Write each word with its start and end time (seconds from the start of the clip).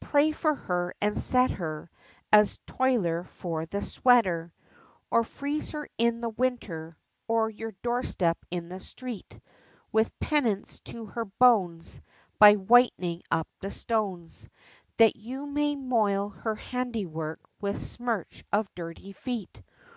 pray 0.00 0.32
for 0.32 0.52
her, 0.56 0.92
and 1.00 1.16
set 1.16 1.52
her, 1.52 1.88
As 2.32 2.58
toiler 2.66 3.22
for 3.22 3.66
the 3.66 3.82
sweater, 3.82 4.52
Or 5.12 5.22
freeze 5.22 5.70
her 5.70 5.88
in 5.96 6.20
the 6.22 6.28
winter, 6.30 6.98
on 7.28 7.54
your 7.54 7.70
doorstep 7.80 8.36
in 8.50 8.68
the 8.68 8.80
street, 8.80 9.38
With 9.92 10.18
penance 10.18 10.80
to 10.90 11.06
her 11.06 11.24
bones, 11.24 12.00
By 12.40 12.56
whiting 12.56 13.22
up 13.30 13.46
the 13.60 13.70
stones, 13.70 14.48
That 14.96 15.14
you 15.14 15.46
may 15.46 15.76
moil 15.76 16.30
her 16.30 16.56
handiwork 16.56 17.38
with 17.60 17.80
smirch 17.80 18.42
of 18.50 18.68
dirty 18.74 19.12
feet. 19.12 19.62